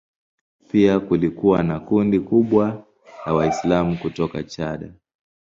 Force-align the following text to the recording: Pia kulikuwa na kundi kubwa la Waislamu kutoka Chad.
Pia 0.71 0.99
kulikuwa 0.99 1.63
na 1.63 1.79
kundi 1.79 2.19
kubwa 2.19 2.83
la 3.25 3.33
Waislamu 3.33 3.97
kutoka 3.97 4.43
Chad. 4.43 4.91